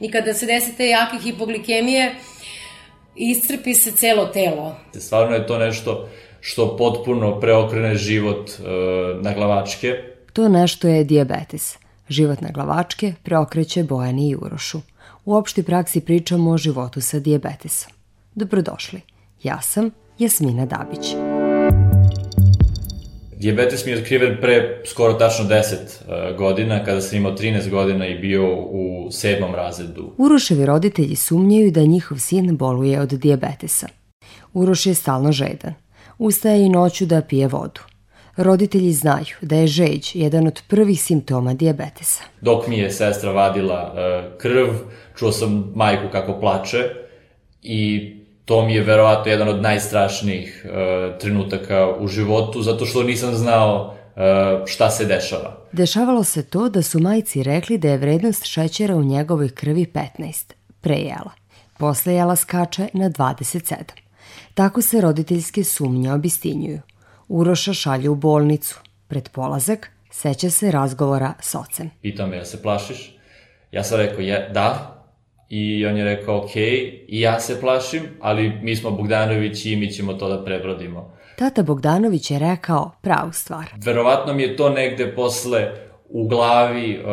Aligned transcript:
I 0.00 0.10
kada 0.10 0.34
se 0.34 0.46
desi 0.46 0.76
te 0.76 0.86
jake 0.86 1.18
hipoglikemije, 1.22 2.14
iscrpi 3.16 3.74
se 3.74 3.92
celo 3.92 4.26
telo. 4.26 4.76
Stvarno 4.98 5.36
je 5.36 5.46
to 5.46 5.58
nešto 5.58 6.08
što 6.40 6.76
potpuno 6.76 7.40
preokrene 7.40 7.94
život 7.94 8.50
e, 8.50 8.62
na 9.20 9.34
glavačke. 9.34 9.88
To 10.32 10.48
nešto 10.48 10.88
je 10.88 11.04
diabetes. 11.04 11.78
Život 12.08 12.40
na 12.40 12.48
glavačke 12.48 13.12
preokreće 13.22 13.84
Bojani 13.84 14.28
i 14.28 14.36
Urošu. 14.36 14.80
U 15.24 15.34
opštoj 15.34 15.64
praksi 15.64 16.00
pričamo 16.00 16.50
o 16.50 16.58
životu 16.58 17.00
sa 17.00 17.18
diabetesom. 17.18 17.92
Dobrodošli. 18.34 19.00
Ja 19.42 19.60
sam 19.60 19.90
Jasmina 20.18 20.66
Dabić. 20.66 21.29
Diabetes 23.40 23.86
mi 23.86 23.92
je 23.92 23.98
otkriven 23.98 24.36
pre 24.40 24.82
skoro 24.84 25.12
tačno 25.12 25.44
10 25.44 25.74
uh, 25.74 26.36
godina, 26.36 26.84
kada 26.84 27.00
sam 27.00 27.18
imao 27.18 27.32
13 27.32 27.70
godina 27.70 28.06
i 28.06 28.18
bio 28.18 28.56
u 28.56 29.08
sedmom 29.10 29.54
razredu. 29.54 30.12
Uroševi 30.18 30.66
roditelji 30.66 31.16
sumnjaju 31.16 31.70
da 31.70 31.82
njihov 31.82 32.18
sin 32.18 32.56
boluje 32.56 33.00
od 33.00 33.08
diabetesa. 33.08 33.86
Uroš 34.52 34.86
je 34.86 34.94
stalno 34.94 35.32
žedan. 35.32 35.74
Ustaje 36.18 36.66
i 36.66 36.68
noću 36.68 37.06
da 37.06 37.22
pije 37.22 37.48
vodu. 37.48 37.80
Roditelji 38.36 38.92
znaju 38.92 39.36
da 39.42 39.56
je 39.56 39.66
žeđ 39.66 40.10
jedan 40.14 40.46
od 40.46 40.62
prvih 40.68 41.02
simptoma 41.02 41.54
diabetesa. 41.54 42.22
Dok 42.40 42.66
mi 42.66 42.78
je 42.78 42.90
sestra 42.90 43.32
vadila 43.32 43.92
uh, 43.92 44.38
krv, 44.38 44.68
čuo 45.16 45.32
sam 45.32 45.72
majku 45.74 46.08
kako 46.12 46.40
plače 46.40 46.78
i 47.62 48.10
to 48.50 48.64
mi 48.64 48.74
je 48.74 48.82
verovatno 48.82 49.30
jedan 49.30 49.48
od 49.48 49.62
najstrašnijih 49.62 50.66
uh, 50.66 51.18
trenutaka 51.18 51.88
u 51.98 52.08
životu, 52.08 52.62
zato 52.62 52.86
što 52.86 53.02
nisam 53.02 53.34
znao 53.34 53.86
uh, 53.86 54.22
šta 54.66 54.90
se 54.90 55.04
dešava. 55.04 55.56
Dešavalo 55.72 56.24
se 56.24 56.42
to 56.42 56.68
da 56.68 56.82
su 56.82 57.00
majci 57.00 57.42
rekli 57.42 57.78
da 57.78 57.88
je 57.88 57.98
vrednost 57.98 58.44
šećera 58.44 58.96
u 58.96 59.02
njegovoj 59.02 59.48
krvi 59.48 59.86
15, 60.18 60.52
prejela. 60.80 61.30
Posle 61.78 62.14
jela 62.14 62.36
skače 62.36 62.88
na 62.92 63.10
27. 63.10 63.74
Tako 64.54 64.82
se 64.82 65.00
roditeljske 65.00 65.64
sumnje 65.64 66.12
obistinjuju. 66.12 66.80
Uroša 67.28 67.72
šalje 67.72 68.08
u 68.08 68.14
bolnicu. 68.14 68.80
Pred 69.08 69.28
polazak 69.28 69.90
seća 70.10 70.50
se 70.50 70.70
razgovora 70.70 71.32
s 71.40 71.54
ocem. 71.54 71.90
Pita 72.02 72.26
me, 72.26 72.36
ja 72.36 72.44
se 72.44 72.62
plašiš? 72.62 73.16
Ja 73.72 73.84
sam 73.84 73.98
rekao, 73.98 74.20
je, 74.20 74.50
da, 74.54 74.99
I 75.50 75.86
on 75.86 75.96
je 75.96 76.04
rekao, 76.04 76.38
ok, 76.38 76.56
i 76.56 77.20
ja 77.20 77.40
se 77.40 77.60
plašim, 77.60 78.02
ali 78.20 78.52
mi 78.62 78.76
smo 78.76 78.90
Bogdanović 78.90 79.66
i 79.66 79.76
mi 79.76 79.92
ćemo 79.92 80.12
to 80.12 80.28
da 80.28 80.44
prebrodimo. 80.44 81.12
Tata 81.38 81.62
Bogdanović 81.62 82.30
je 82.30 82.38
rekao 82.38 82.90
pravu 83.00 83.32
stvar. 83.32 83.64
Verovatno 83.84 84.32
mi 84.32 84.42
je 84.42 84.56
to 84.56 84.70
negde 84.70 85.14
posle 85.14 85.72
u 86.08 86.28
glavi 86.28 86.98
uh, 86.98 87.04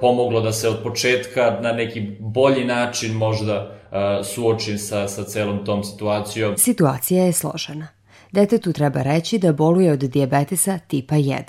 pomoglo 0.00 0.40
da 0.40 0.52
se 0.52 0.68
od 0.68 0.82
početka 0.82 1.58
na 1.60 1.72
neki 1.72 2.00
bolji 2.20 2.64
način 2.64 3.12
možda 3.12 3.70
uh, 3.70 4.26
suočim 4.26 4.78
sa, 4.78 5.08
sa 5.08 5.24
celom 5.24 5.64
tom 5.64 5.84
situacijom. 5.84 6.58
Situacija 6.58 7.24
je 7.24 7.32
složena. 7.32 7.88
Detetu 8.30 8.72
treba 8.72 9.02
reći 9.02 9.38
da 9.38 9.52
boluje 9.52 9.92
od 9.92 9.98
dijabetesa 9.98 10.78
tipa 10.78 11.14
1, 11.14 11.42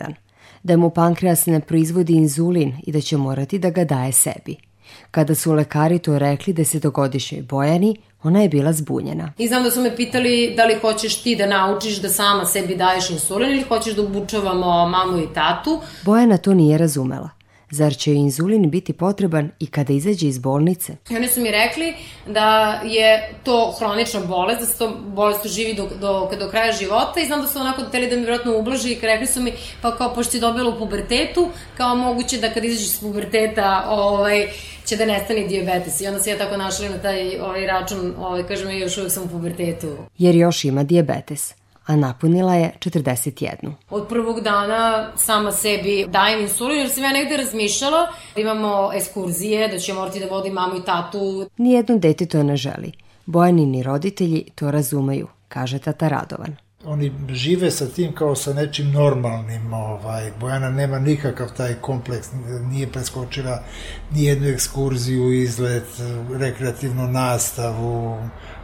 da 0.63 0.77
mu 0.77 0.89
pankreas 0.89 1.45
ne 1.45 1.59
proizvodi 1.59 2.13
inzulin 2.13 2.73
i 2.83 2.91
da 2.91 3.01
će 3.01 3.17
morati 3.17 3.59
da 3.59 3.69
ga 3.69 3.83
daje 3.83 4.11
sebi– 4.11 4.55
Kada 5.11 5.35
su 5.35 5.53
lekari 5.53 5.99
to 5.99 6.19
rekli 6.19 6.53
desetogodišnjoj 6.53 7.41
Bojani, 7.41 7.95
ona 8.23 8.41
je 8.41 8.49
bila 8.49 8.73
zbunjena. 8.73 9.33
I 9.37 9.47
znam 9.47 9.63
da 9.63 9.71
su 9.71 9.81
me 9.81 9.95
pitali 9.95 10.53
da 10.57 10.65
li 10.65 10.75
hoćeš 10.81 11.21
ti 11.21 11.35
da 11.35 11.45
naučiš 11.47 12.01
da 12.01 12.09
sama 12.09 12.45
sebi 12.45 12.75
daješ 12.75 13.09
insulin 13.09 13.51
ili 13.51 13.63
hoćeš 13.63 13.95
da 13.95 14.01
obučavamo 14.01 14.89
mamu 14.89 15.17
i 15.17 15.33
tatu. 15.33 15.81
Bojana 16.05 16.37
to 16.37 16.53
nije 16.53 16.77
razumela. 16.77 17.29
Zar 17.73 17.95
će 17.97 18.13
inzulin 18.13 18.69
biti 18.69 18.93
potreban 18.93 19.51
i 19.59 19.67
kada 19.67 19.93
izađe 19.93 20.27
iz 20.27 20.39
bolnice? 20.39 20.93
I 21.09 21.15
oni 21.15 21.27
su 21.27 21.41
mi 21.41 21.51
rekli 21.51 21.93
da 22.27 22.81
je 22.85 23.33
to 23.43 23.75
hronična 23.79 24.19
bolest, 24.19 24.59
da 24.59 24.65
se 24.65 24.77
to 24.77 24.97
bolest 25.07 25.47
živi 25.47 25.73
do, 25.73 25.89
do, 26.01 26.29
do 26.39 26.49
kraja 26.49 26.71
života 26.71 27.19
i 27.19 27.25
znam 27.25 27.41
da 27.41 27.47
su 27.47 27.59
onako 27.59 27.81
hteli 27.83 28.09
da 28.09 28.15
mi 28.15 28.21
vjerojatno 28.21 28.57
ublaži 28.57 28.91
i 28.91 28.99
rekli 29.01 29.27
su 29.27 29.41
mi, 29.41 29.53
pa 29.81 29.97
kao 29.97 30.13
pošto 30.13 30.31
si 30.31 30.39
dobila 30.39 30.69
u 30.69 30.79
pubertetu, 30.79 31.49
kao 31.77 31.95
moguće 31.95 32.37
da 32.37 32.53
kad 32.53 32.63
izađeš 32.63 32.85
iz 32.85 32.99
puberteta, 32.99 33.85
ovaj, 33.89 34.47
će 34.85 34.95
da 34.95 35.05
nestane 35.05 35.47
diabetes. 35.47 36.01
I 36.01 36.07
onda 36.07 36.19
se 36.19 36.29
ja 36.29 36.37
tako 36.37 36.57
našla 36.57 36.89
na 36.89 36.97
taj 36.97 37.39
ovaj, 37.39 37.67
račun, 37.67 38.13
ovaj, 38.19 38.43
kažem, 38.47 38.77
još 38.77 38.97
uvek 38.97 39.11
sam 39.11 39.23
u 39.23 39.27
pubertetu. 39.27 39.97
Jer 40.17 40.35
još 40.35 40.65
ima 40.65 40.83
diabetes 40.83 41.53
a 41.85 41.95
napunila 41.95 42.55
je 42.55 42.71
41. 42.79 43.71
Od 43.89 44.07
prvog 44.07 44.41
dana 44.41 45.11
sama 45.15 45.51
sebi 45.51 46.05
dajem 46.07 46.41
insulin 46.41 46.79
jer 46.79 46.89
sam 46.89 47.03
ja 47.03 47.11
negde 47.11 47.37
razmišljala 47.37 48.07
da 48.35 48.41
imamo 48.41 48.91
eskurzije, 48.93 49.67
da 49.67 49.79
ćemo 49.79 49.99
morati 49.99 50.19
da 50.19 50.25
vodim 50.25 50.53
mamu 50.53 50.75
i 50.75 50.85
tatu. 50.85 51.49
Nijedno 51.57 51.97
dete 51.97 52.25
to 52.25 52.43
ne 52.43 52.57
želi. 52.57 52.91
Bojanini 53.25 53.83
roditelji 53.83 54.43
to 54.55 54.71
razumeju, 54.71 55.27
kaže 55.47 55.79
tata 55.79 56.07
Radovan 56.07 56.62
oni 56.85 57.11
žive 57.29 57.71
sa 57.71 57.87
tim 57.87 58.11
kao 58.15 58.35
sa 58.35 58.53
nečim 58.53 58.91
normalnim, 58.91 59.73
ovaj, 59.73 60.31
Bojana 60.39 60.69
nema 60.69 60.99
nikakav 60.99 61.53
taj 61.57 61.73
kompleks, 61.73 62.27
nije 62.69 62.91
preskočila 62.91 63.63
ni 64.11 64.23
jednu 64.23 64.47
ekskurziju, 64.47 65.33
izlet, 65.33 65.87
rekreativnu 66.33 67.07
nastavu, 67.07 68.17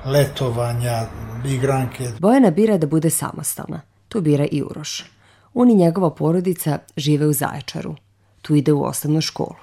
letovanja, 0.06 1.06
igranke. 1.46 2.10
Bojana 2.20 2.52
bira 2.52 2.78
da 2.78 2.88
bude 2.88 3.10
samostalna, 3.10 3.82
tu 4.08 4.22
bira 4.22 4.46
i 4.52 4.64
Uroš. 4.64 5.06
On 5.54 5.70
i 5.70 5.76
njegova 5.76 6.16
porodica 6.16 6.80
žive 6.98 7.28
u 7.28 7.34
Zaječaru, 7.34 7.96
tu 8.42 8.56
ide 8.56 8.74
u 8.74 8.84
osnovnu 8.84 9.22
školu. 9.22 9.56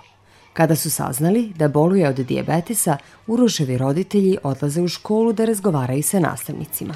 Kada 0.52 0.76
su 0.76 0.90
saznali 0.90 1.52
da 1.56 1.68
boluje 1.68 2.08
od 2.08 2.16
dijabetesa, 2.16 2.96
Uroševi 3.26 3.78
roditelji 3.78 4.38
odlaze 4.42 4.82
u 4.82 4.88
školu 4.88 5.32
da 5.32 5.44
razgovaraju 5.44 6.02
sa 6.02 6.20
nastavnicima 6.20 6.94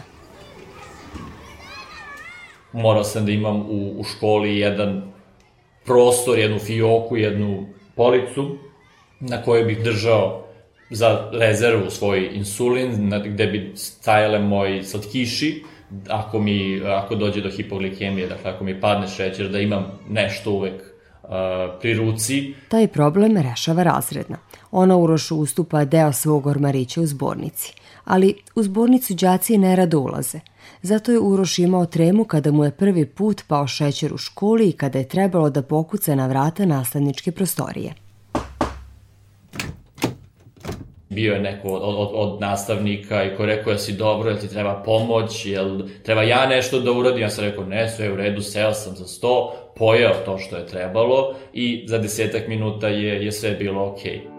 morao 2.72 3.04
sam 3.04 3.26
da 3.26 3.32
imam 3.32 3.56
u, 3.56 4.00
u 4.00 4.04
školi 4.04 4.58
jedan 4.58 5.12
prostor, 5.84 6.38
jednu 6.38 6.58
fioku, 6.58 7.16
jednu 7.16 7.66
policu 7.94 8.56
na 9.20 9.42
kojoj 9.42 9.64
bih 9.64 9.84
držao 9.84 10.44
za 10.90 11.30
rezervu 11.32 11.90
svoj 11.90 12.30
insulin, 12.32 13.08
na, 13.08 13.18
gde 13.18 13.46
bi 13.46 13.72
stajale 13.76 14.38
moji 14.38 14.84
slatkiši, 14.84 15.64
ako 16.08 16.38
mi, 16.38 16.82
ako 16.86 17.14
dođe 17.14 17.40
do 17.40 17.50
hipoglikemije, 17.50 18.26
dakle 18.26 18.50
ako 18.50 18.64
mi 18.64 18.80
padne 18.80 19.08
šećer, 19.08 19.48
da 19.48 19.58
imam 19.58 19.98
nešto 20.08 20.52
uvek 20.52 20.82
uh, 21.22 21.30
pri 21.80 21.94
ruci. 21.94 22.54
Taj 22.68 22.88
problem 22.88 23.36
rešava 23.36 23.82
razredna. 23.82 24.36
Ona 24.70 24.96
Urošu 24.96 25.36
ustupa 25.36 25.84
deo 25.84 26.12
svog 26.12 26.46
ormarića 26.46 27.00
u 27.00 27.06
zbornici. 27.06 27.72
Ali 28.04 28.34
u 28.54 28.62
zbornicu 28.62 29.14
đaci 29.14 29.58
nerado 29.58 29.98
ulaze. 29.98 30.40
Zato 30.82 31.12
je 31.12 31.18
Uroš 31.18 31.58
imao 31.58 31.86
tremu 31.86 32.24
kada 32.24 32.52
mu 32.52 32.64
je 32.64 32.70
prvi 32.70 33.06
put 33.06 33.42
pao 33.48 33.66
šećer 33.66 34.14
u 34.14 34.16
školi 34.16 34.68
i 34.68 34.72
kada 34.72 34.98
je 34.98 35.08
trebalo 35.08 35.50
da 35.50 35.62
pokuca 35.62 36.14
na 36.14 36.26
vrata 36.26 36.66
nastavničke 36.66 37.32
prostorije. 37.32 37.94
Bio 41.08 41.34
je 41.34 41.40
neko 41.40 41.68
od, 41.68 41.82
od, 41.82 42.10
od 42.14 42.40
nastavnika 42.40 43.24
i 43.24 43.36
ko 43.36 43.46
rekao, 43.46 43.70
jel 43.70 43.78
si 43.78 43.92
dobro, 43.92 44.30
jel 44.30 44.38
ti 44.38 44.48
treba 44.48 44.82
pomoć, 44.84 45.46
jel 45.46 45.80
treba 46.02 46.22
ja 46.22 46.46
nešto 46.46 46.80
da 46.80 46.92
uradim? 46.92 47.20
Ja 47.20 47.30
sam 47.30 47.44
rekao, 47.44 47.64
ne, 47.64 47.88
sve 47.88 48.04
je 48.04 48.12
u 48.12 48.16
redu, 48.16 48.42
seo 48.42 48.74
sam 48.74 48.96
za 48.96 49.06
sto, 49.06 49.52
pojeo 49.76 50.14
to 50.24 50.38
što 50.38 50.56
je 50.56 50.66
trebalo 50.66 51.34
i 51.52 51.84
za 51.88 51.98
desetak 51.98 52.48
minuta 52.48 52.88
je, 52.88 53.24
je 53.24 53.32
sve 53.32 53.50
bilo 53.50 53.84
okej. 53.84 54.20
Okay. 54.24 54.29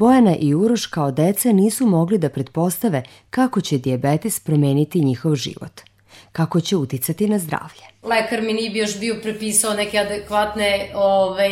Bojana 0.00 0.36
i 0.36 0.54
Uroš 0.54 0.86
kao 0.86 1.10
deca 1.10 1.52
nisu 1.52 1.86
mogli 1.86 2.18
da 2.18 2.28
pretpostave 2.28 3.02
kako 3.30 3.60
će 3.60 3.78
dijabetes 3.78 4.40
promeniti 4.40 5.00
njihov 5.00 5.34
život, 5.34 5.80
kako 6.32 6.60
će 6.60 6.76
uticati 6.76 7.28
na 7.28 7.38
zdravlje. 7.38 7.82
Lekar 8.02 8.42
mi 8.42 8.52
nije 8.52 8.78
još 8.78 9.00
bio 9.00 9.16
prepisao 9.22 9.74
neke 9.74 9.98
adekvatne 9.98 10.90
ovaj, 10.94 11.50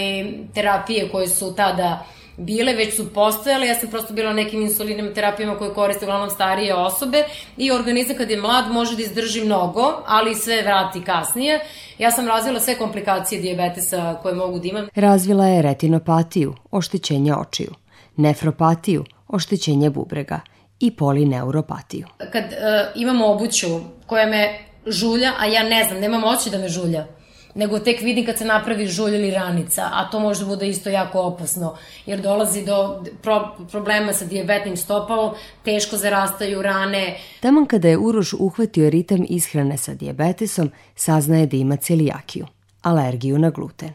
terapije 0.55 1.09
koje 1.09 1.29
su 1.29 1.55
tada 1.55 2.07
bile, 2.37 2.73
već 2.73 2.97
su 2.97 3.13
postojale, 3.13 3.67
ja 3.67 3.75
sam 3.75 3.91
prosto 3.91 4.15
bila 4.15 4.33
nekim 4.33 4.63
insulinim 4.63 5.15
terapijama 5.15 5.59
koje 5.59 5.75
koriste 5.75 6.05
uglavnom 6.05 6.31
starije 6.31 6.75
osobe 6.75 7.25
i 7.57 7.71
organizam 7.71 8.17
kad 8.17 8.31
je 8.31 8.41
mlad 8.41 8.73
može 8.73 8.97
da 8.97 9.03
izdrži 9.03 9.45
mnogo, 9.45 10.03
ali 10.07 10.35
sve 10.35 10.63
vrati 10.63 11.05
kasnije. 11.05 11.61
Ja 11.99 12.11
sam 12.11 12.29
razvila 12.29 12.61
sve 12.61 12.79
komplikacije 12.79 13.41
dijabetesa 13.41 14.19
koje 14.23 14.35
mogu 14.35 14.59
da 14.59 14.69
imam. 14.69 14.89
Razvila 14.95 15.47
je 15.47 15.63
retinopatiju, 15.63 16.55
oštećenje 16.71 17.35
očiju 17.35 17.71
nefropatiju, 18.19 19.05
oštećenje 19.29 19.91
bubrega 19.91 20.41
i 20.81 20.91
polineuropatiju. 20.91 22.07
Kad 22.33 22.45
uh, 22.45 22.51
imamo 22.95 23.27
obuću 23.27 23.81
koja 24.07 24.27
me 24.27 24.59
žulja, 24.87 25.33
a 25.39 25.47
ja 25.47 25.63
ne 25.63 25.85
znam, 25.85 26.01
nemam 26.01 26.25
oči 26.25 26.51
da 26.51 26.59
me 26.59 26.69
žulja, 26.69 27.07
nego 27.55 27.79
tek 27.79 28.01
vidim 28.01 28.27
kad 28.27 28.39
se 28.39 28.45
napravi 28.45 28.87
žulj 28.87 29.15
ili 29.15 29.31
ranica, 29.31 29.89
a 29.93 30.11
to 30.11 30.21
može 30.21 30.41
da 30.41 30.47
bude 30.47 30.69
isto 30.69 30.91
jako 30.91 31.21
opasno, 31.21 31.77
jer 32.07 32.21
dolazi 32.21 32.65
do 32.65 33.05
pro 33.23 33.57
problema 33.71 34.13
sa 34.13 34.25
diabetnim 34.25 34.77
stopalom, 34.77 35.35
teško 35.65 35.97
zarastaju 35.97 36.63
rane. 36.63 37.17
Taman 37.41 37.67
kada 37.67 37.89
je 37.89 37.99
Uroš 37.99 38.33
uhvatio 38.33 38.91
ritam 38.91 39.27
ishrane 39.29 39.77
sa 39.77 39.95
diabetesom, 39.95 40.71
saznaje 40.97 41.47
da 41.47 41.57
ima 41.57 41.77
celijakiju, 41.77 42.47
alergiju 42.83 43.39
na 43.39 43.51
gluten. 43.51 43.93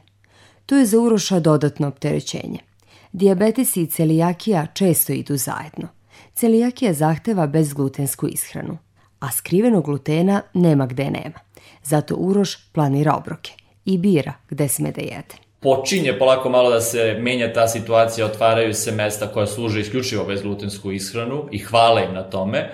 To 0.65 0.75
je 0.75 0.85
za 0.85 0.99
Uroša 0.99 1.39
dodatno 1.39 1.87
opterećenje– 1.87 2.59
Diabetes 3.13 3.77
i 3.77 3.87
celijakija 3.87 4.65
često 4.73 5.13
idu 5.13 5.37
zajedno. 5.37 5.87
Celijakija 6.35 6.93
zahteva 6.93 7.47
bezglutensku 7.47 8.27
ishranu, 8.27 8.77
a 9.19 9.31
skrivenog 9.31 9.85
glutena 9.85 10.41
nema 10.53 10.85
gde 10.85 11.03
nema. 11.03 11.39
Zato 11.83 12.15
Uroš 12.15 12.71
planira 12.71 13.15
obroke 13.15 13.51
i 13.85 13.97
bira 13.97 14.33
gde 14.49 14.67
sme 14.67 14.91
da 14.91 15.01
jede 15.01 15.43
počinje 15.63 16.19
polako 16.19 16.49
malo 16.49 16.69
da 16.69 16.81
se 16.81 17.17
menja 17.19 17.53
ta 17.53 17.67
situacija, 17.67 18.25
otvaraju 18.25 18.73
se 18.73 18.91
mesta 18.91 19.27
koja 19.27 19.47
služe 19.47 19.79
isključivo 19.79 20.25
bezglutensku 20.25 20.91
ishranu 20.91 21.47
i 21.51 21.59
hvala 21.59 22.01
im 22.01 22.13
na 22.13 22.23
tome, 22.23 22.69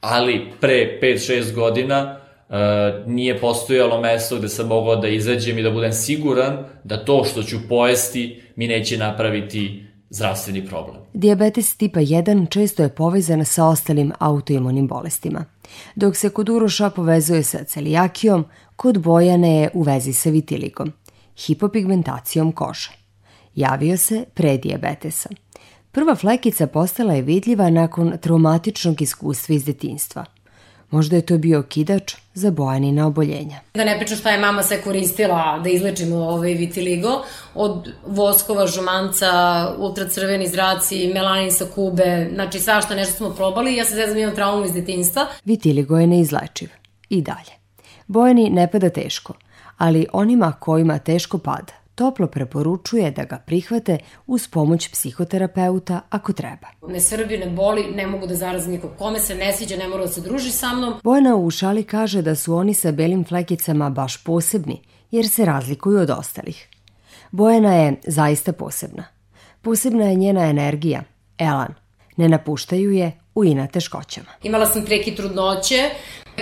ali 0.00 0.52
pre 0.60 0.98
5-6 1.02 1.54
godina 1.54 2.20
e, 2.50 2.54
nije 3.06 3.40
postojalo 3.40 4.00
mesto 4.00 4.36
gde 4.38 4.48
sam 4.48 4.66
mogao 4.66 4.96
da 4.96 5.08
izađem 5.08 5.58
i 5.58 5.62
da 5.62 5.70
budem 5.70 5.92
siguran 5.92 6.64
da 6.84 7.04
to 7.04 7.24
što 7.24 7.42
ću 7.42 7.56
pojesti 7.68 8.42
mi 8.56 8.68
neće 8.68 8.98
napraviti 8.98 9.84
zdravstveni 10.10 10.66
problem. 10.66 10.96
Diabetes 11.12 11.76
tipa 11.76 12.00
1 12.00 12.50
često 12.50 12.82
je 12.82 12.88
povezan 12.88 13.44
sa 13.44 13.64
ostalim 13.64 14.12
autoimunim 14.18 14.86
bolestima. 14.86 15.44
Dok 15.94 16.16
se 16.16 16.30
kod 16.30 16.48
Uroša 16.48 16.90
povezuje 16.90 17.42
sa 17.42 17.64
celijakijom, 17.64 18.44
kod 18.76 18.98
Bojane 18.98 19.60
je 19.60 19.70
u 19.74 19.82
vezi 19.82 20.12
sa 20.12 20.30
vitilikom– 20.30 20.92
hipopigmentacijom 21.36 22.52
kože. 22.52 22.90
Javio 23.54 23.96
se 23.96 24.24
pre 24.34 24.56
dijabetesa. 24.56 25.28
Prva 25.92 26.14
flekica 26.14 26.66
postala 26.66 27.14
je 27.14 27.22
vidljiva 27.22 27.70
nakon 27.70 28.18
traumatičnog 28.20 29.02
iskustva 29.02 29.54
iz 29.54 29.64
detinstva. 29.64 30.24
Možda 30.90 31.16
je 31.16 31.22
to 31.22 31.38
bio 31.38 31.62
kidač 31.62 32.14
za 32.34 32.50
bojanina 32.50 33.06
oboljenja. 33.06 33.60
Da 33.74 33.84
ne 33.84 33.98
pričam 33.98 34.16
šta 34.16 34.30
je 34.30 34.38
mama 34.38 34.62
sve 34.62 34.82
koristila 34.82 35.60
da 35.64 35.70
izlečimo 35.70 36.16
ovaj 36.16 36.54
vitiligo, 36.54 37.24
od 37.54 37.92
voskova, 38.06 38.66
žumanca, 38.66 39.30
ultracrveni 39.78 40.48
zraci, 40.48 41.10
melanin 41.14 41.52
sa 41.52 41.64
kube, 41.74 42.30
znači 42.34 42.60
svašta 42.60 42.94
nešto 42.94 43.16
smo 43.16 43.30
probali 43.30 43.76
ja 43.76 43.84
se 43.84 43.94
zezam 43.94 44.18
imam 44.18 44.34
traumu 44.34 44.64
iz 44.64 44.72
detinstva. 44.72 45.26
Vitiligo 45.44 45.98
je 45.98 46.06
neizlečiv. 46.06 46.68
I 47.08 47.22
dalje. 47.22 47.52
Bojani 48.06 48.50
ne 48.50 48.70
pada 48.70 48.90
teško– 48.90 49.34
ali 49.76 50.06
onima 50.12 50.52
kojima 50.52 50.98
teško 50.98 51.38
pada, 51.38 51.72
toplo 51.96 52.26
preporučuje 52.26 53.10
da 53.10 53.24
ga 53.24 53.38
prihvate 53.46 53.98
uz 54.26 54.48
pomoć 54.48 54.88
psihoterapeuta 54.88 56.00
ako 56.10 56.32
treba. 56.32 56.68
Ne 56.88 57.00
srbi, 57.00 57.38
ne 57.38 57.50
boli, 57.50 57.84
ne 57.94 58.06
mogu 58.06 58.26
da 58.26 58.34
zarazim 58.34 58.72
nikog. 58.72 58.90
Kome 58.98 59.18
se 59.18 59.34
ne 59.34 59.52
sviđa, 59.52 59.76
ne 59.76 59.88
mora 59.88 60.06
da 60.06 60.12
se 60.12 60.20
druži 60.20 60.50
sa 60.50 60.72
mnom. 60.72 60.94
Bojana 61.04 61.36
u 61.36 61.50
šali 61.50 61.84
kaže 61.84 62.22
da 62.22 62.34
su 62.34 62.54
oni 62.54 62.74
sa 62.74 62.92
belim 62.92 63.24
flekicama 63.24 63.90
baš 63.90 64.24
posebni, 64.24 64.82
jer 65.10 65.28
se 65.28 65.44
razlikuju 65.44 65.98
od 65.98 66.10
ostalih. 66.10 66.68
Bojana 67.30 67.74
je 67.74 68.00
zaista 68.06 68.52
posebna. 68.52 69.04
Posebna 69.62 70.04
je 70.04 70.14
njena 70.14 70.48
energija, 70.48 71.02
elan. 71.38 71.74
Ne 72.16 72.28
napuštaju 72.28 72.90
je 72.90 73.12
u 73.34 73.44
ina 73.44 73.66
teškoćama. 73.66 74.28
Imala 74.42 74.66
sam 74.66 74.84
preki 74.84 75.14
trudnoće, 75.14 75.90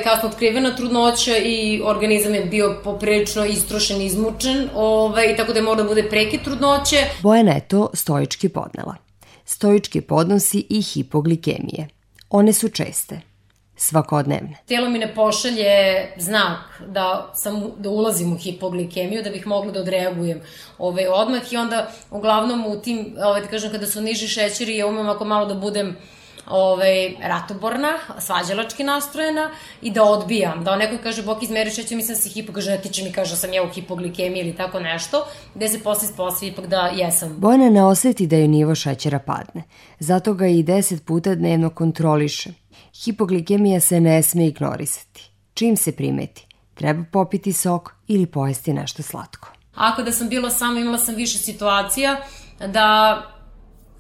Kasno 0.03 0.29
otkrivena 0.29 0.77
trudnoća 0.77 1.37
i 1.37 1.83
organizam 1.85 2.35
je 2.35 2.45
bio 2.45 2.81
poprilično 2.85 3.45
istrošen, 3.45 4.03
izmučen, 4.03 4.69
ovaj, 4.75 5.37
tako 5.37 5.53
da 5.53 5.59
je 5.59 5.63
mora 5.63 5.83
da 5.83 5.89
bude 5.89 6.09
preki 6.09 6.39
trudnoće. 6.39 6.97
Bojana 7.23 7.53
je 7.53 7.69
to 7.69 7.91
stoički 7.95 8.49
podnela. 8.49 8.95
Stoički 9.45 10.01
podnosi 10.01 10.67
i 10.71 10.83
hipoglikemije. 10.83 11.89
One 12.31 12.53
su 12.53 12.69
česte, 12.69 13.21
svakodnevne. 13.77 14.57
Telo 14.67 14.89
mi 14.89 14.99
ne 14.99 15.15
pošalje 15.15 16.07
znak 16.19 16.83
da, 16.87 17.31
sam, 17.35 17.71
da 17.79 17.91
ulazim 17.91 18.33
u 18.33 18.37
hipoglikemiju, 18.37 19.23
da 19.23 19.31
bih 19.31 19.47
mogla 19.47 19.73
da 19.73 19.81
odreagujem 19.81 20.41
ovaj, 20.79 21.07
odmah 21.07 21.53
i 21.53 21.57
onda 21.57 21.91
uglavnom 22.11 22.67
u 22.67 22.81
tim, 22.81 23.17
ovaj, 23.25 23.41
da 23.41 23.47
kažem, 23.47 23.71
kada 23.71 23.87
su 23.87 24.01
niži 24.01 24.29
šećeri, 24.29 24.77
ja 24.77 24.87
umem 24.87 25.09
ako 25.09 25.25
malo 25.25 25.47
da 25.47 25.55
budem 25.55 25.97
ovaj, 26.47 27.15
ratoborna, 27.23 27.93
svađalački 28.19 28.85
nastrojena 28.85 29.51
i 29.83 29.91
da 29.91 30.05
odbijam. 30.05 30.65
Da 30.65 30.77
neko 30.77 31.03
kaže, 31.03 31.23
Bok 31.23 31.43
izmeri 31.43 31.71
šećer, 31.71 31.97
mislim 31.97 32.17
da 32.17 32.21
si 32.23 32.29
hipo, 32.29 32.53
kaže, 32.53 32.81
mi, 33.05 33.13
kaže, 33.13 33.37
sam 33.37 33.53
ja 33.53 33.63
u 33.63 33.69
hipoglikemiji 33.69 34.41
ili 34.41 34.57
tako 34.57 34.81
nešto, 34.81 35.27
gde 35.55 35.69
se 35.69 35.83
posle 35.83 36.09
ispostavi 36.09 36.53
ipak 36.53 36.67
da 36.67 36.81
jesam. 36.95 37.37
Bojana 37.39 37.71
ne 37.71 37.85
oseti 37.85 38.27
da 38.27 38.37
je 38.37 38.49
nivo 38.49 38.75
šećera 38.75 39.19
padne, 39.19 39.63
zato 39.99 40.35
ga 40.35 40.47
i 40.47 40.63
10 40.63 41.05
puta 41.05 41.35
dnevno 41.35 41.71
kontroliše. 41.71 42.51
Hipoglikemija 43.05 43.81
se 43.81 44.01
ne 44.01 44.23
sme 44.23 44.47
ignorisati. 44.47 45.31
Čim 45.55 45.77
se 45.77 45.93
primeti, 45.93 46.47
treba 46.75 47.05
popiti 47.13 47.53
sok 47.53 47.95
ili 48.09 48.27
pojesti 48.27 48.73
nešto 48.73 49.03
slatko. 49.03 49.49
Ako 49.75 50.03
da 50.03 50.13
sam 50.13 50.29
bila 50.29 50.51
sama, 50.51 50.81
imala 50.81 50.99
sam 50.99 51.15
više 51.15 51.39
situacija 51.39 52.17
da 52.67 53.23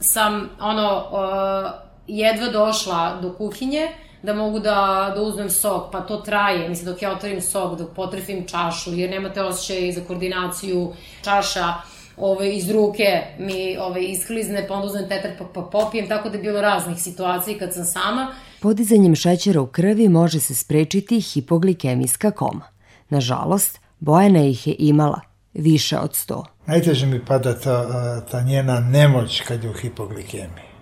sam 0.01 0.49
ono, 0.61 0.97
uh, 0.97 1.84
jedva 2.07 2.49
došla 2.49 3.19
do 3.23 3.33
kuhinje, 3.33 3.89
da 4.23 4.35
mogu 4.35 4.59
da, 4.59 5.13
da 5.15 5.23
uzmem 5.23 5.51
sok, 5.51 5.93
pa 5.93 6.01
to 6.01 6.17
traje, 6.17 6.69
mislim, 6.69 6.87
dok 6.87 7.03
ja 7.03 7.13
otvorim 7.13 7.41
sok, 7.41 7.79
dok 7.79 7.95
potrefim 7.95 8.47
čašu, 8.49 8.95
jer 8.95 9.11
nemate 9.11 9.43
osjećaj 9.43 9.93
za 9.93 10.01
koordinaciju 10.01 10.93
čaša, 11.23 11.75
ove, 12.17 12.57
iz 12.57 12.71
ruke 12.71 13.23
mi 13.39 13.77
ove, 13.79 14.05
isklizne, 14.05 14.69
pa 14.69 14.75
onda 14.75 14.87
uzmem 14.87 15.09
tetar 15.09 15.31
pa, 15.39 15.45
pa 15.45 15.63
popijem, 15.63 16.09
tako 16.09 16.29
da 16.29 16.37
je 16.37 16.43
bilo 16.43 16.61
raznih 16.61 16.99
situacija 16.99 17.59
kad 17.59 17.75
sam 17.75 17.85
sama. 17.85 18.35
Podizanjem 18.61 19.15
šećera 19.15 19.61
u 19.61 19.67
krvi 19.67 20.09
može 20.09 20.41
se 20.41 20.55
sprečiti 20.55 21.21
hipoglikemijska 21.21 22.31
koma. 22.31 22.69
Nažalost, 23.09 23.81
Bojana 23.99 24.45
ih 24.45 24.67
je 24.67 24.75
imala 24.79 25.21
više 25.55 25.99
od 25.99 26.11
100. 26.11 26.45
Najteže 26.67 27.07
mi 27.07 27.25
pada 27.25 27.61
ta, 27.61 28.21
ta 28.21 28.43
njena 28.43 28.81
nemoć 28.81 29.41
kad 29.41 29.65
je 29.65 29.71
u 29.71 29.73
hipoglikemiji 29.73 30.74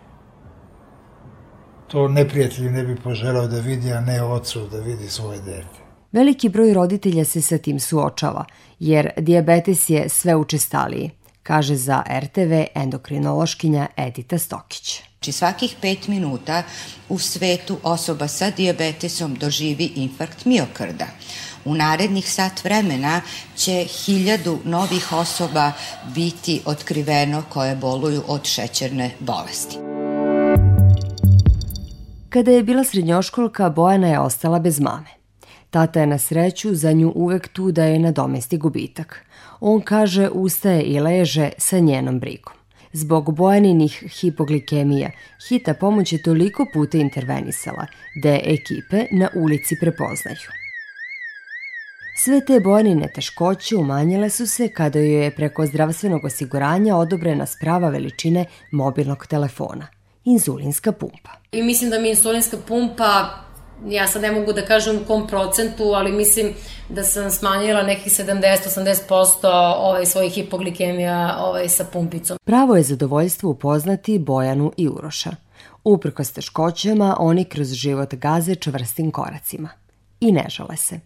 to 1.93 2.09
neprijatelj 2.09 2.71
ne 2.71 2.83
bi 2.85 2.97
poželao 2.97 3.47
da 3.47 3.61
vidi, 3.61 3.93
a 3.93 4.00
ne 4.00 4.23
ocu 4.23 4.69
da 4.71 4.79
vidi 4.81 5.09
svoje 5.09 5.41
dete. 5.41 5.83
Veliki 6.12 6.49
broj 6.49 6.75
roditelja 6.75 7.25
se 7.25 7.43
sa 7.43 7.59
tim 7.59 7.81
suočava, 7.81 8.44
jer 8.79 9.11
diabetes 9.17 9.91
je 9.91 10.09
sve 10.09 10.37
učestaliji, 10.37 11.11
kaže 11.43 11.77
za 11.77 12.03
RTV 12.21 12.53
endokrinološkinja 12.75 13.87
Edita 13.97 14.39
Stokić. 14.39 15.00
Znači 15.00 15.33
svakih 15.33 15.77
pet 15.81 16.09
minuta 16.09 16.62
u 17.09 17.19
svetu 17.19 17.79
osoba 17.83 18.29
sa 18.29 18.50
diabetesom 18.50 19.35
doživi 19.35 19.93
infarkt 19.97 20.44
miokarda. 20.44 21.06
U 21.65 21.75
narednih 21.75 22.33
sat 22.33 22.65
vremena 22.65 23.21
će 23.56 23.85
hiljadu 23.85 24.59
novih 24.65 25.12
osoba 25.12 25.73
biti 26.15 26.61
otkriveno 26.65 27.43
koje 27.49 27.77
boluju 27.77 28.23
od 28.27 28.44
šećerne 28.44 29.11
bolesti. 29.21 30.02
Kada 32.32 32.51
je 32.51 32.62
bila 32.62 32.84
srednjoškolka, 32.84 33.70
Bojana 33.70 34.08
je 34.08 34.19
ostala 34.20 34.58
bez 34.58 34.81
mame. 34.81 35.10
Tata 35.70 36.01
je 36.01 36.06
na 36.06 36.19
sreću 36.19 36.74
za 36.74 36.93
nju 36.93 37.12
uvek 37.15 37.48
tu 37.48 37.72
da 37.72 37.84
je 37.84 37.98
nadomesti 37.98 38.58
gubitak. 38.58 39.24
On 39.60 39.81
kaže 39.81 40.29
ustaje 40.29 40.82
i 40.82 41.01
leže 41.01 41.51
sa 41.58 41.79
njenom 41.79 42.20
brigom. 42.20 42.55
Zbog 42.93 43.34
bojaninih 43.36 44.05
hipoglikemija, 44.20 45.10
hita 45.48 45.74
pomoć 45.74 46.12
je 46.12 46.22
toliko 46.22 46.67
puta 46.72 46.98
intervenisala 46.98 47.86
da 48.22 48.29
je 48.29 48.43
ekipe 48.44 49.06
na 49.10 49.29
ulici 49.34 49.77
prepoznaju. 49.81 50.48
Sve 52.17 52.44
te 52.46 52.60
bojanine 52.60 53.08
teškoće 53.15 53.77
umanjile 53.77 54.31
su 54.31 54.46
se 54.46 54.69
kada 54.69 54.98
joj 54.98 55.24
je 55.24 55.31
preko 55.31 55.67
zdravstvenog 55.67 56.24
osiguranja 56.24 56.96
odobrena 56.96 57.46
sprava 57.46 57.89
veličine 57.89 58.44
mobilnog 58.70 59.27
telefona–– 59.27 59.86
inzulinska 60.24 60.93
pumpa. 60.93 61.31
I 61.52 61.62
mislim 61.62 61.91
da 61.91 61.98
mi 61.98 62.08
insulinska 62.08 62.56
pumpa 62.69 63.43
ja 63.88 64.06
sad 64.06 64.22
ne 64.22 64.32
mogu 64.32 64.52
da 64.52 64.64
kažem 64.64 64.96
u 64.96 65.05
kom 65.06 65.26
procentu, 65.26 65.84
ali 65.84 66.12
mislim 66.12 66.52
da 66.88 67.02
sam 67.02 67.31
smanjila 67.31 67.82
nekih 67.82 68.12
70-80% 68.12 69.46
ovaj, 69.76 70.06
svojih 70.06 70.32
hipoglikemija 70.32 71.36
ovaj, 71.41 71.69
sa 71.69 71.84
pumpicom. 71.84 72.38
Pravo 72.44 72.76
je 72.76 72.82
zadovoljstvo 72.82 73.50
upoznati 73.50 74.19
Bojanu 74.19 74.72
i 74.76 74.88
Uroša. 74.88 75.31
Uprkos 75.84 76.32
teškoćama, 76.32 77.17
oni 77.19 77.44
kroz 77.44 77.72
život 77.72 78.14
gaze 78.14 78.55
čvrstim 78.55 79.10
koracima. 79.10 79.69
I 80.20 80.32
ne 80.32 80.44
žale 80.48 80.76
se. 80.76 81.00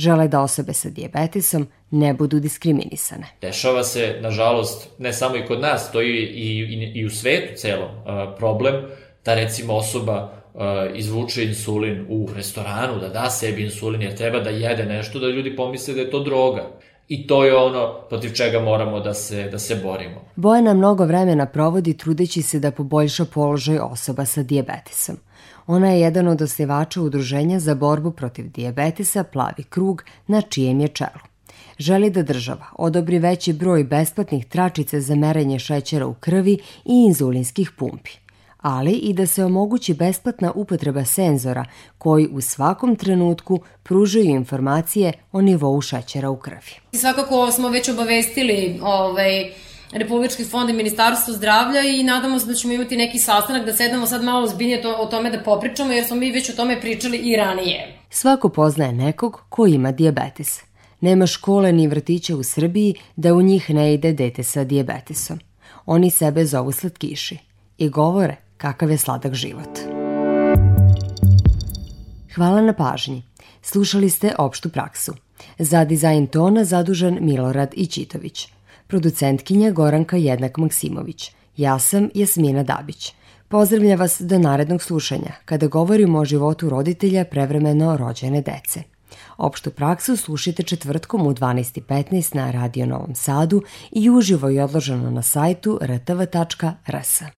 Žele 0.00 0.28
da 0.28 0.40
osobe 0.40 0.72
sa 0.72 0.88
diabetesom 0.90 1.66
ne 1.90 2.14
budu 2.14 2.38
diskriminisane. 2.40 3.26
Dešava 3.40 3.84
se, 3.84 4.18
nažalost, 4.20 4.88
ne 4.98 5.12
samo 5.12 5.36
i 5.36 5.46
kod 5.46 5.60
nas, 5.60 5.92
to 5.92 6.02
i, 6.02 6.06
i, 6.06 6.48
i, 6.58 6.92
i 7.00 7.06
u 7.06 7.10
svetu 7.10 7.56
celom 7.56 7.88
problem, 8.38 8.74
da 9.24 9.34
recimo 9.34 9.74
osoba 9.74 10.32
izvuče 10.94 11.44
insulin 11.44 12.06
u 12.08 12.28
restoranu, 12.36 13.00
da 13.00 13.08
da 13.08 13.30
sebi 13.30 13.62
insulin 13.64 14.02
jer 14.02 14.16
treba 14.16 14.40
da 14.40 14.50
jede 14.50 14.84
nešto, 14.84 15.18
da 15.18 15.26
ljudi 15.26 15.56
pomisle 15.56 15.94
da 15.94 16.00
je 16.00 16.10
to 16.10 16.22
droga. 16.24 16.70
I 17.08 17.26
to 17.26 17.44
je 17.44 17.56
ono 17.56 18.00
protiv 18.08 18.32
čega 18.32 18.60
moramo 18.60 19.00
da 19.00 19.14
se, 19.14 19.48
da 19.48 19.58
se 19.58 19.76
borimo. 19.82 20.24
Bojana 20.36 20.74
mnogo 20.74 21.04
vremena 21.04 21.46
provodi 21.46 21.96
trudeći 21.96 22.42
se 22.42 22.58
da 22.58 22.70
poboljša 22.70 23.24
položaj 23.24 23.78
osoba 23.78 24.24
sa 24.24 24.42
diabetesom. 24.42 25.16
Ona 25.70 25.90
je 25.90 26.00
jedan 26.00 26.28
od 26.28 26.42
osnivača 26.42 27.02
udruženja 27.02 27.60
za 27.60 27.74
borbu 27.74 28.10
protiv 28.10 28.50
diabetesa 28.50 29.24
Plavi 29.24 29.62
krug 29.62 30.02
na 30.26 30.40
čijem 30.40 30.80
je 30.80 30.88
čelu. 30.88 31.20
želi 31.78 32.10
da 32.10 32.22
država 32.22 32.66
odobri 32.78 33.18
veći 33.18 33.52
broj 33.52 33.84
besplatnih 33.84 34.46
tračica 34.46 35.00
za 35.00 35.14
merenje 35.14 35.58
šećera 35.58 36.06
u 36.06 36.14
krvi 36.14 36.52
i 36.84 37.04
inzulinskih 37.06 37.70
pumpi 37.70 38.10
ali 38.60 38.92
i 38.92 39.12
da 39.12 39.26
se 39.26 39.44
omogući 39.44 39.94
besplatna 39.94 40.52
upotreba 40.54 41.04
senzora 41.04 41.64
koji 41.98 42.28
u 42.32 42.40
svakom 42.40 42.96
trenutku 42.96 43.60
pružaju 43.82 44.30
informacije 44.30 45.12
o 45.32 45.40
nivou 45.40 45.80
šećera 45.80 46.30
u 46.30 46.36
krvi. 46.36 46.72
Svakako 46.92 47.50
smo 47.50 47.68
već 47.68 47.88
obavestili 47.88 48.80
ovaj, 48.82 49.52
Republički 49.92 50.44
fond 50.44 50.70
i 50.70 50.72
Ministarstvo 50.72 51.34
zdravlja 51.34 51.80
i 51.80 52.02
nadamo 52.02 52.38
se 52.38 52.46
da 52.46 52.54
ćemo 52.54 52.72
imati 52.72 52.96
neki 52.96 53.18
sastanak 53.18 53.66
da 53.66 53.72
sedamo 53.72 54.06
sad 54.06 54.24
malo 54.24 54.46
zbiljnije 54.46 54.82
to, 54.82 54.94
o 54.98 55.06
tome 55.06 55.30
da 55.30 55.42
popričamo 55.42 55.92
jer 55.92 56.06
smo 56.06 56.16
mi 56.16 56.32
već 56.32 56.50
o 56.50 56.52
tome 56.52 56.80
pričali 56.80 57.16
i 57.16 57.36
ranije. 57.36 57.98
Svako 58.10 58.48
poznaje 58.48 58.92
nekog 58.92 59.42
ko 59.48 59.66
ima 59.66 59.92
diabetes. 59.92 60.60
Nema 61.00 61.26
škole 61.26 61.72
ni 61.72 61.86
vrtića 61.86 62.36
u 62.36 62.42
Srbiji 62.42 62.94
da 63.16 63.34
u 63.34 63.42
njih 63.42 63.70
ne 63.70 63.94
ide 63.94 64.12
dete 64.12 64.42
sa 64.42 64.64
diabetesom. 64.64 65.40
Oni 65.86 66.10
sebe 66.10 66.44
zovu 66.44 66.72
slatkiši 66.72 67.38
i 67.78 67.88
govore 67.88 68.36
kakav 68.56 68.90
je 68.90 68.98
sladak 68.98 69.34
život. 69.34 69.78
Hvala 72.34 72.62
na 72.62 72.72
pažnji. 72.72 73.22
Slušali 73.62 74.10
ste 74.10 74.34
opštu 74.38 74.68
praksu. 74.68 75.14
Za 75.58 75.84
dizajn 75.84 76.26
tona 76.26 76.64
zadužen 76.64 77.18
Milorad 77.20 77.70
Ićitović. 77.76 78.48
Producentkinja 78.90 79.70
Goranka 79.70 80.16
Jednak 80.16 80.56
Maksimović. 80.56 81.32
Ja 81.56 81.78
sam 81.78 82.08
Jasmina 82.14 82.62
Dabić. 82.62 83.14
Pozdravlja 83.48 83.96
vas 83.96 84.20
do 84.20 84.38
narednog 84.38 84.82
slušanja, 84.82 85.32
kada 85.44 85.66
govorimo 85.66 86.18
o 86.18 86.24
životu 86.24 86.68
roditelja 86.68 87.24
prevremeno 87.24 87.96
rođene 87.96 88.40
dece. 88.40 88.82
Opštu 89.38 89.70
praksu 89.70 90.16
slušajte 90.16 90.62
četvrtkom 90.62 91.26
u 91.26 91.34
12.15 91.34 92.36
na 92.36 92.50
Radio 92.50 92.86
Novom 92.86 93.14
Sadu 93.14 93.62
i 93.92 94.10
uživo 94.10 94.50
i 94.50 94.60
odloženo 94.60 95.10
na 95.10 95.22
sajtu 95.22 95.78
rtv.rs. 95.82 97.22